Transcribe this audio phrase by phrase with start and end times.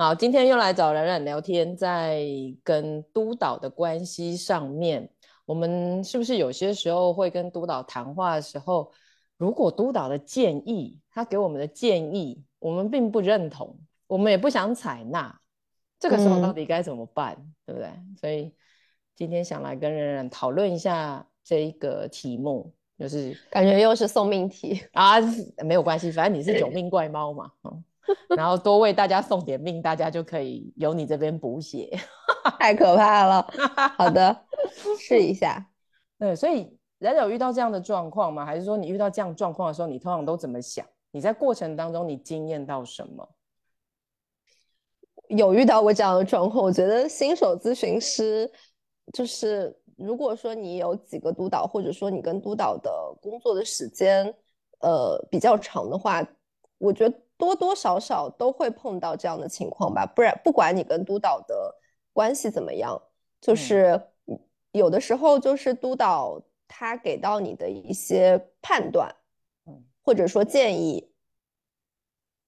[0.00, 2.24] 好，今天又来找冉冉聊天，在
[2.62, 5.10] 跟督导的关系上面，
[5.44, 8.92] 我们是不是有些时候会跟督导谈话的时候，
[9.38, 13.76] 如果督导的建议，他给我们的建议，我们并不认同，
[14.06, 15.36] 我们也不想采纳，
[15.98, 17.36] 这个时候到底该怎么办，
[17.66, 17.90] 对不对？
[18.20, 18.54] 所以
[19.16, 25.16] 今天想来跟冉冉讨论一下这一个题目，就是感觉又是送命题啊，
[25.64, 27.82] 没有关系，反正你是九命怪猫嘛，嗯。
[28.36, 31.90] 然后多为大家送点命，大家就可以由你这边补血，
[32.58, 33.46] 太可怕了。
[33.96, 34.44] 好的，
[34.98, 35.66] 试一下。
[36.18, 38.44] 对，所以人有遇到这样的状况吗？
[38.44, 40.84] 还是说你遇到这样状况的时候，你通常都怎么想？
[41.10, 43.28] 你在过程当中你经验到什么？
[45.28, 48.50] 有遇到过这样的状况，我觉得新手咨询师
[49.12, 52.90] 就是，如果说你有几个督导，或者说你跟督导的
[53.20, 54.34] 工作的时间
[54.80, 56.26] 呃比较长的话，
[56.78, 57.14] 我觉得。
[57.38, 61.76] 多多少少都会碰到这样的情况吧，不然不管你跟督导的
[62.12, 63.00] 关系怎么样，
[63.40, 63.98] 就是
[64.72, 69.14] 有的时候就是督导他给到你的一些判断，
[70.02, 71.12] 或者说建议，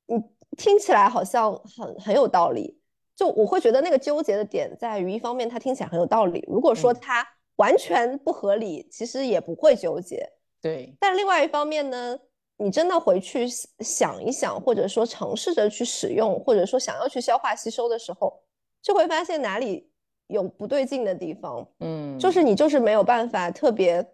[0.06, 0.20] 你
[0.58, 2.80] 听起来好像很很有道理，
[3.14, 7.24] 就我会觉得那个纠结的点在于，一方面他听起来很有道理，如果说他
[7.56, 10.28] 完全不合理，其实也不会纠结，
[10.60, 12.18] 对，但另外一方面呢？
[12.62, 18.38] 你真的回去想一想，或者说尝试着去使用，或者说想要去消化吸收的时候，
[18.82, 19.90] 就会发现哪里
[20.26, 21.66] 有不对劲的地方。
[21.78, 24.06] 嗯，就是你就是没有办法特别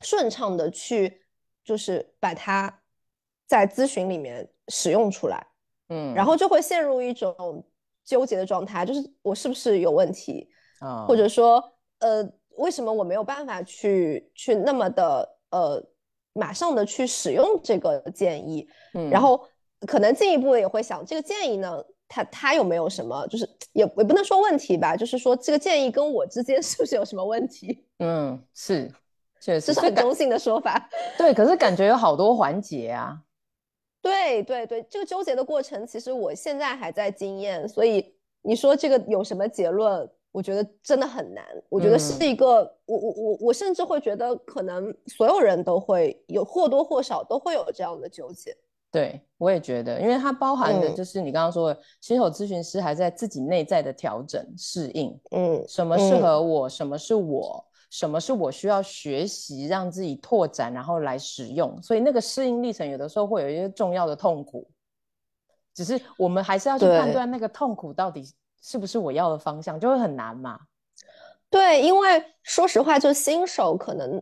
[0.00, 1.20] 顺畅的去，
[1.62, 2.80] 就是把它
[3.46, 5.46] 在咨询里面使用出来。
[5.90, 7.62] 嗯，然后就会陷入一种
[8.02, 10.48] 纠结的状态，就是我是不是有问题
[10.80, 11.04] 啊？
[11.04, 11.62] 或者说，
[11.98, 15.86] 呃，为什么我没有办法去去那么的呃？
[16.34, 19.40] 马上的去使用这个建议，嗯，然后
[19.86, 27.86] 可能进一步的也会想，这个建议呢，它它有没有什么，就是也也不能说问题吧，就是说这个建议跟我之间 是不是有什么问题？
[28.00, 28.92] 嗯，是，
[29.40, 30.90] 确实，这是很中性的说法。
[31.16, 33.16] 对，可是感觉有好多环节啊。
[34.02, 40.10] 对对对，这个纠结的过程，其实我现在还在经验，所以你说这个有什么结论？
[40.34, 48.52] 我觉得真的很难，我觉得是一个，我我我我甚至会觉得，可能所有人都会有或多或少都会有这样的纠结。
[48.90, 61.80] 对，我也觉得，因为它包含的就是你刚刚说的，新手咨询师还在自己内在的调整、适应，嗯，什么适合我，什么是我，什么是我需要学习，让自己拓展，然后来使用。
[61.80, 64.68] 所以那个适应历程，有的时候会有一些重要的痛苦，
[65.72, 68.24] 只是我们还是要去判断那个痛苦到底。
[68.66, 70.58] 是不是我要的方向就会很难嘛？
[71.50, 74.20] 对，因为说实话，就新手可能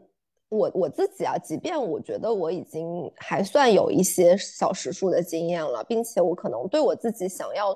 [0.48, 7.72] 我我自己啊，即便我觉得我已经还算有一些小时数的经验了，并且我可能对我自己想要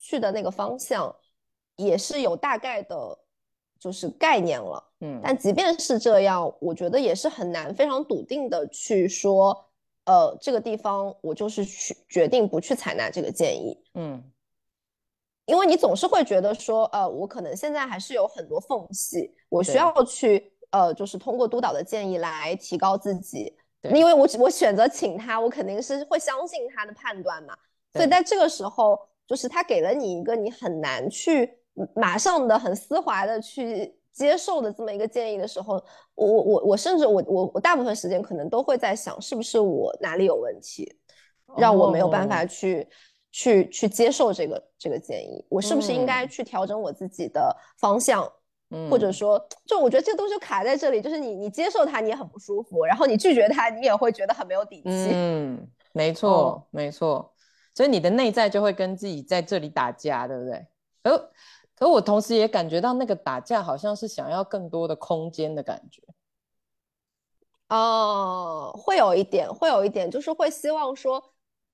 [0.00, 1.14] 去的那个方向
[1.76, 3.18] 也是有大概的，
[3.78, 4.84] 就是概念了。
[5.00, 9.56] 嗯，但即便是这样，我觉得也是很难非常笃定的去说，
[10.06, 13.80] 呃，这个地方我就是去决定不去采纳这个建议。
[13.94, 14.20] 嗯。
[15.48, 23.56] 因为你总是会觉得说，呃，我可能现在还是有很多缝隙，我需要去，呃，就是通过督导的建议来提高自己。
[23.94, 27.56] 因为我我选择请他，我肯定是会相信他的判断嘛。
[27.94, 31.50] 所以在这个时候，就是他给了你一个你很难去
[31.94, 35.82] 马上的很丝滑的去接受的这么一个建议的时候，
[36.14, 40.94] 我我我我甚至我我我大部分时间可能都会在想，是不是我哪里有问题，
[41.56, 42.86] 让我没有办法去。
[43.38, 48.28] 去去接受这个这个建议，我是不是应该去调整我自己的方向？
[48.70, 55.10] 嗯，或者说，就我觉得这个东西卡在这里，就是你你接受它，你也很不舒服；然后你拒绝它，你也会觉得很没有底气。
[55.12, 57.32] 嗯，没错，没错。
[57.76, 60.66] 所以你的内在就会跟自己在这里打架，对不对？
[61.04, 61.30] 可
[61.76, 66.02] 可我同时也感觉到那个打架好像是想要更多的空间的感觉。
[67.68, 71.22] 哦，会有一点，会有一点，就是会希望说。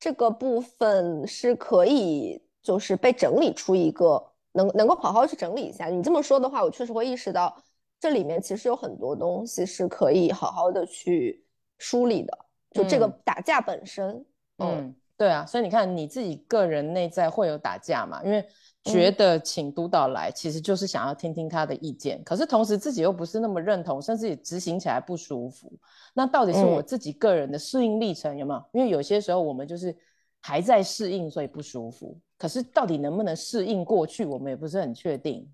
[0.05, 4.23] 这个部分是可以，就是被整理出一个
[4.53, 5.87] 能能够好好去整理一下。
[5.87, 7.57] 你这么说的话，我确实会意识到
[7.99, 11.43] 这里面其实有很多东西是可以好好的去
[11.79, 12.39] 梳理的。
[12.73, 14.23] 就这个打架本身，
[14.59, 18.23] 嗯，对啊，所以你看你自己个人内在会有打架嘛？
[18.25, 18.45] 因为
[18.83, 25.73] 觉得请督导来，其实就是想要听听他的意见，可是同时自己又不是那么认同，甚至也执行起来不舒服。
[26.15, 28.65] 那到底是我自己个人的适应历程有没有？
[28.73, 29.97] 因为有些时候我们就是
[30.41, 32.19] 还在适应，所以不舒服。
[32.37, 35.49] 可是到底能不能适应过去，我们也不是很确定。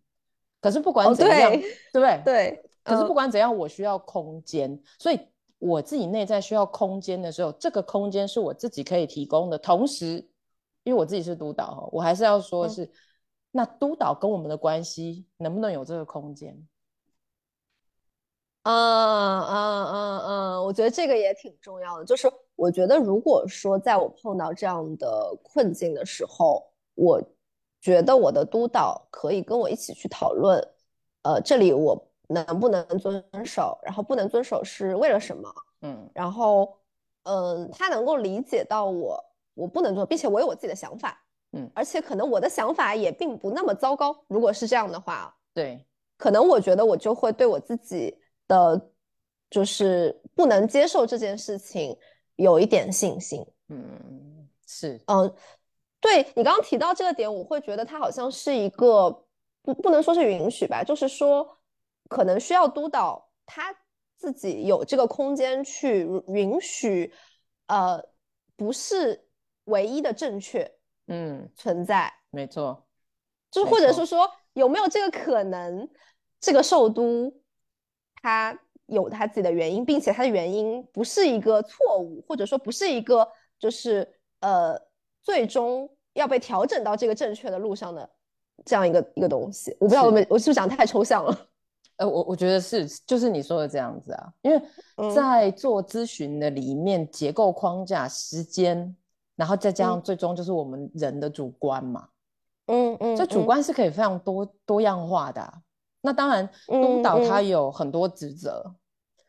[0.60, 2.22] 可是不管怎样，对不对？
[2.24, 2.64] 对。
[2.82, 5.20] 可是不管怎样，我需要空间，所以
[5.60, 9.56] 我自己内在需要空间的时候，这个空间是我自己可以提供的。
[9.56, 10.16] 同时，
[10.82, 12.90] 因为我自己是督导，我还是要说是，
[13.52, 16.66] 那督导跟我们的关系能不能有这个空间？
[18.62, 22.04] 嗯嗯嗯嗯，我觉得这个也挺重要的。
[22.04, 27.22] 就是我觉得，如果说在我碰到这样的困境的时候，我
[27.80, 30.62] 觉得我的督导可以跟我一起去讨论，
[31.22, 35.52] 呃，这里我能不能遵守，然后不能遵守是为了什么？
[35.82, 36.76] 嗯，然后
[37.24, 39.22] 嗯，他能够理解到我
[39.54, 41.20] 我不能做，并且我有我自己的想法，
[41.52, 44.16] 嗯，而且可能我的想法也并不那么糟糕。
[44.28, 45.84] 如果是这样的话，对，
[46.16, 48.16] 可能我觉得我就会对我自己。
[48.50, 48.90] 的，
[49.48, 51.96] 就是不能接受这件事情，
[52.34, 53.46] 有一点信心。
[53.68, 55.32] 嗯，是，嗯，
[56.00, 59.08] 对你刚刚提到这个点，我会觉得它好像是一个
[59.62, 61.48] 不不能说是允许吧，就是说
[62.10, 63.74] 可能需要督导他
[64.18, 67.10] 自己有这个空间去允许，
[67.68, 68.04] 呃，
[68.56, 69.26] 不是
[69.64, 70.70] 唯一的正确，
[71.06, 72.86] 嗯，存在，没错，
[73.50, 75.88] 就是或者是说有没有这个可能，
[76.40, 77.34] 这个受督。
[78.22, 78.54] 他
[78.84, 83.26] 有他自己的原因，并且他的原因不是一个错误，或者说不是一个
[83.58, 84.06] 就是
[84.40, 84.78] 呃
[85.22, 88.10] 最终要被调整到这个正确的路上的
[88.62, 89.74] 这样一个一个东西。
[89.80, 91.49] 我不知道我们我是不是讲太抽象了？
[92.00, 94.62] 呃，我我觉得是，就是你说的这样子啊，因为
[95.14, 98.96] 在做咨询的里面，结构框架、时间，
[99.36, 102.08] 然后再加上最终就是我们人的主观嘛。
[102.68, 105.52] 嗯嗯，这主观是可以非常多多样化的。
[106.00, 108.64] 那当然，督导他有很多职责，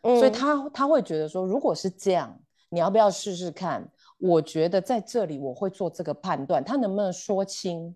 [0.01, 2.39] 所以他他会觉得说，如果是这样，
[2.69, 3.85] 你要不要试试看？
[4.17, 7.93] 我觉得在这里我会做这个判断，他能不能说清？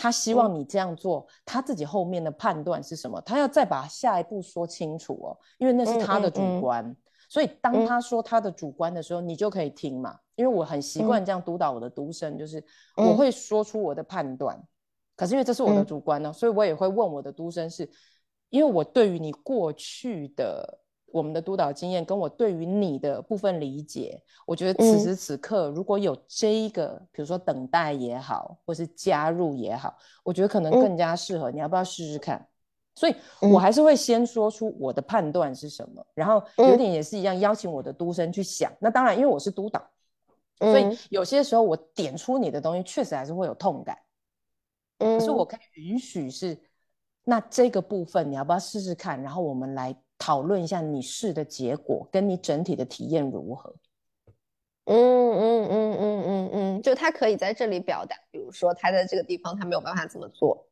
[0.00, 3.20] 他希望你这样做，他自己后面的判断是什么？
[3.20, 6.96] 他要再把下一步说清楚哦，因为那是他的主观。
[7.28, 10.18] 所以当他说他的主观的时候，你就可以听嘛。
[10.36, 12.64] 因为我很习惯这样督导我的读生，就是
[12.96, 14.58] 我会说出我的判断。
[15.14, 17.86] 可是因为这是我的主观呢，所以我也会问我的督生是，
[18.48, 20.79] 因为我对于你过去的
[21.12, 31.50] 我们的督导经验，跟我对于你的部分理解，我觉得此时此刻如果有这一个，比如说等待也好，或是加入也好，我觉得可能更加适合。
[31.50, 32.46] 你要不要试试看？
[32.94, 38.70] 所以我还是会先说出我的判断是什么，然后有点也是一样，邀请我的督生去想。
[38.80, 39.80] 那当然，因为我是督导，
[40.58, 43.96] 所以有些时候我点出你的东西，确实还是会有痛感。
[44.98, 46.60] 可是我可以允许是，
[47.24, 49.22] 那这个部分你要不要试试看？
[49.22, 53.74] 然后我们来讨论一下你试的结果跟你整体的体验如何？
[54.84, 60.66] 嗯嗯嗯嗯嗯嗯，就他可以在这里表达，比如说他在这个地方他没有办法这么做。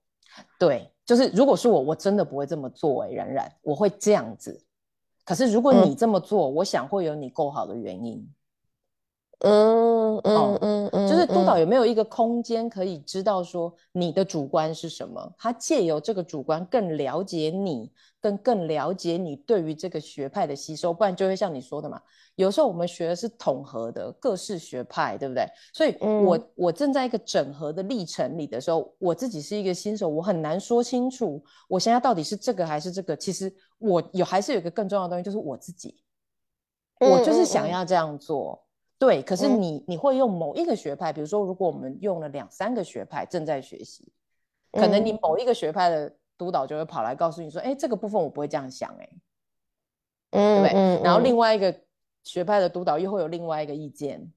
[0.59, 4.63] 对，就是如果是我，我真的不会这么做哎，冉冉，我会这样子。
[5.25, 8.29] 可是如果你这么做，我想会有你够好的原因。
[9.41, 15.33] 嗯嗯嗯嗯，就是督导有没有一个空间可以知道说你的主观是什么？
[15.39, 22.03] 他借由这个主观更了解你，更更了解你对于这个学派的吸收，不然就会像你说的嘛。
[22.35, 25.47] 有时候我们学的是统合的各式学派，对不对？
[25.73, 33.17] 所以我我正在一个整合的历程里的时候，我自己是一个新手，我很难说清楚我现在到底是这个还是这个。
[33.17, 35.97] 其实我有还是有一个更重要的东西，就是我自己，
[36.99, 38.65] 我就是想要这样做。
[38.99, 44.13] 对，可是你你会用某一个学派，比如说，如果我们用了两三个学派正在学习，
[44.73, 49.09] 可能你某一个学派的督导就会跑来告诉你说：“哎，这个部分我不会这样想，哎，
[50.31, 51.73] 对不对？”然后另外一个
[52.25, 54.33] 学派的督导又会有另外一个意见。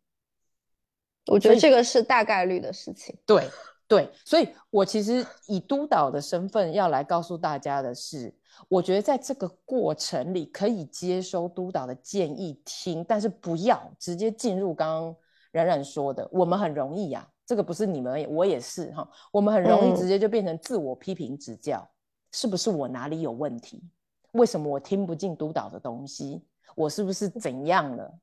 [1.25, 3.17] 我觉得这个是大概率的事情。
[3.25, 3.49] 对
[3.87, 8.33] 对，所以我其实以督导的身份要来告诉大家的是。
[8.69, 15.15] 我觉得在这个过程里，可以接收督导的建议听，但是不要直接进入刚刚
[15.51, 21.85] 冉冉说的，我们很容易呀，这个不是你们，我也是哈，我们很容易直接就变成自我批评指教，
[22.31, 23.83] 是不是我哪里有问题？
[24.33, 26.41] 为什么我听不进督导的东西？
[26.75, 28.13] 我是不是怎样了？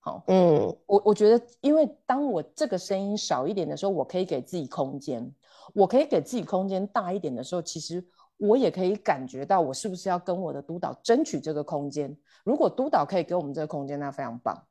[0.00, 5.34] 好，嗯，我我觉得，因为当我这个声音少一点的时候，我可以给自己空间，
[5.74, 8.02] 我可以给自己空间大一点的时候，其实。
[8.38, 12.16] 我也可以感觉到，我是不是要跟我的督导争取这个空间？
[12.44, 14.66] 如果督导可以给我们这个空间，那非常棒。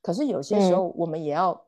[0.00, 1.64] 可是有些时候，我们也要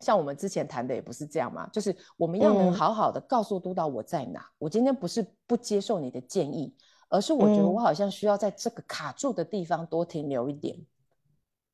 [0.00, 4.44] 像我们之前谈的，也不是这样嘛，就是我们要能好好的告诉督导我在哪。
[4.58, 6.74] 我今天不是不接受你的建议，
[7.08, 10.76] 而是我觉得我好像需要在这个卡住的地方多停留一点。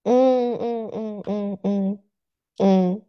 [0.03, 1.99] 嗯嗯嗯嗯嗯
[2.59, 3.03] 嗯。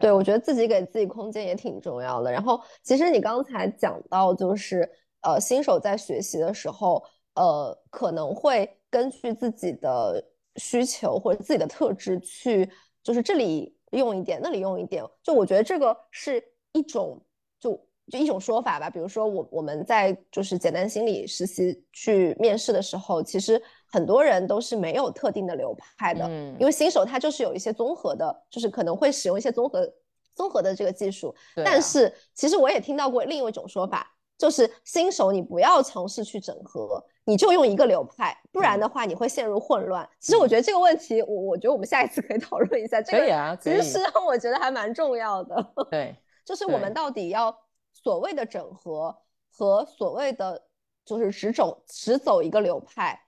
[0.00, 2.30] 对，我觉得自己给自己空间也挺重要的。
[2.30, 4.88] 然后，其实你刚才讲到，就是
[5.22, 7.02] 呃，新手在学习的时候，
[7.34, 10.22] 呃，可能会根据自己的
[10.56, 12.70] 需求或者自己的特质去，
[13.02, 15.02] 就是这里用一点，那里用一点。
[15.22, 17.18] 就我觉得这个是一种
[17.58, 17.72] 就
[18.10, 18.90] 就一种说法吧。
[18.90, 23.60] 比如说我我们在就是简单心理实习去面试的时候，其实
[23.90, 29.92] 很多人都是没有特定的流派的，嗯因为新手他就是有一些综合的，就是可能会使用一些综合
[30.34, 31.34] 综合的这个技术。
[31.56, 40.08] 啊但是其实我也听到过另一种说法，就是新手你不要尝试去整合，你就用一个流派，不然的话你会陷入混乱。
[40.18, 43.02] 其实我觉得这个问题，我我觉得我们下一次可以讨论一下。
[43.02, 47.54] 这个可以啊，以其实是让我觉得还蛮重要的，对，就是我们到底要
[47.92, 49.14] 所谓的整合
[49.52, 50.62] 和所谓的
[51.04, 53.20] 就是只走只走一个流派，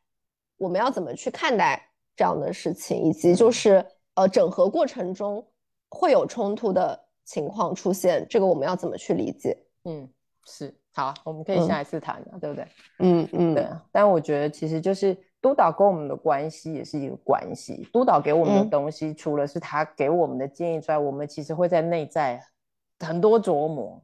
[0.62, 5.44] 我们要怎么去看待这样的事情，以及就是呃整合过程中
[5.90, 9.58] 会有冲突的情况出现，这个我们要怎么去理解？
[9.84, 10.08] 嗯，
[10.44, 12.68] 是好啊，我们可以嗯下一次谈啊，对不对？
[13.00, 17.88] 嗯嗯对啊，但我觉得其实就是督导跟我们的关系也是一个关系。
[17.92, 22.40] 督导给我们的嗯东西，除了是他给我们的建议之外，我们其实会在内在
[23.00, 24.00] 很多琢磨。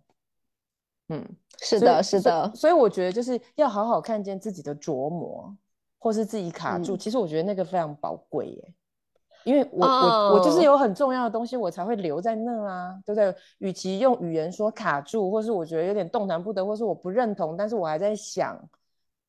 [1.10, 1.24] 嗯，
[1.62, 5.56] 是的，是的，所以我觉得就是要好好看见自己的琢磨，
[5.98, 6.96] 或是自己卡住。
[6.96, 8.74] 嗯其实我觉得那个非常宝贵耶，
[9.44, 13.34] 因为我、我我就是哦有很重要的东西，我才会留在那啊，对不对？
[13.58, 18.58] 与其用语言说卡住，或是我觉得有点动弹不得，或是我不认同，但是我还在想，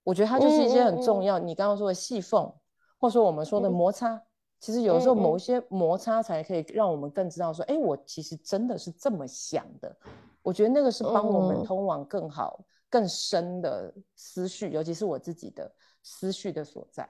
[0.04, 1.40] 我觉得它就是一些很重嗯嗯嗯要。
[1.40, 2.52] 你刚刚说的细缝，
[3.00, 4.22] 或者说我们说的嗯摩擦。
[4.62, 9.96] 其实有时候某一些摩擦才可以让我们更知道说，哎，我其实真的是这么想的。
[10.42, 12.60] 我觉得那个是帮我们嗯通往更好、
[12.90, 15.72] 更深的思绪，尤其是我自己的
[16.04, 17.10] 思绪的所在。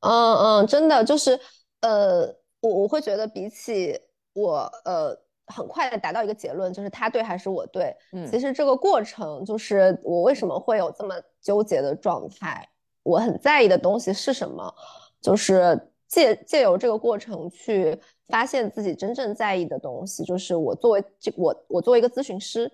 [0.00, 1.38] 嗯嗯，真的就是
[1.80, 2.26] 呃，
[2.60, 4.00] 我我会觉得比起
[4.32, 8.26] 我呃很快的达到一个结论，就是他对还是我对，嗯。
[8.30, 12.68] 其实这个过程就是我为什么会有这么纠结的状态，
[13.02, 14.72] 我很在意的东西是什么，
[15.20, 22.70] 就是借借由这个过程去发现自己真正在意的东西，就是我作为这我我作为一个咨询师，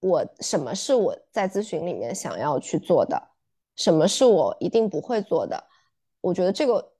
[0.00, 3.20] 我什么是我在咨询里面想要去做的，
[3.76, 5.62] 什么是我一定不会做的，
[6.20, 6.92] 我觉得这个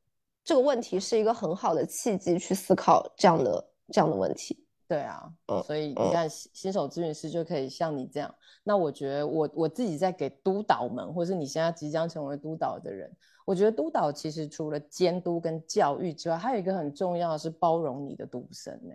[0.44, 4.58] 这个问题是一个很好的契机去思考这样的这样的问题。
[4.88, 8.34] 对啊，嗯所以你嗯看新新手咨询师就可以像你这样。
[8.62, 13.10] 那我觉得我我自己在给督导们，或是你现在即将成为督导的人，
[13.46, 18.94] 我觉得督导其实除了监督跟教育之外，还有一个很重要的是包容你的独生呢、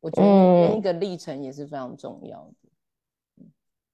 [0.00, 2.54] 我觉得一个历程也是非常重要的。
[2.64, 2.67] 嗯，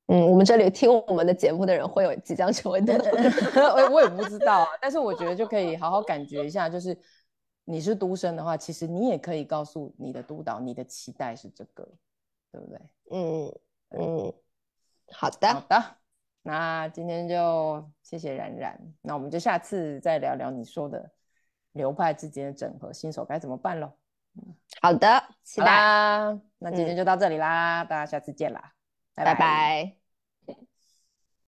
[0.07, 6.97] 我们这里听我们的节目的人会有即将成为的人 我我也不知道啊，但是我觉得就可以好好感觉一下，就是
[7.65, 11.89] 你是督生的话，其实你也可以告诉你的督导，你的期待是这个，
[12.53, 12.79] 对不对？
[13.11, 13.53] 嗯
[13.91, 14.33] 嗯，
[15.11, 15.49] 好的。
[15.49, 15.83] 好的，
[16.43, 21.11] 那今天就谢谢冉冉，那我们就下次再聊聊你说的
[21.73, 23.91] 流派之间的整合，新手该怎么办喽？
[24.83, 28.73] 好的，期好待，啦，那今天嗯就到这里啦，大家下次见啦，
[29.15, 29.97] 拜拜拜。